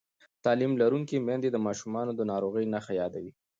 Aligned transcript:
تعلیم 0.43 0.73
لرونکې 0.81 1.17
میندې 1.27 1.49
د 1.51 1.57
ماشومانو 1.67 2.11
د 2.15 2.21
ناروغۍ 2.31 2.65
نښې 2.73 2.93
یادوي. 3.01 3.31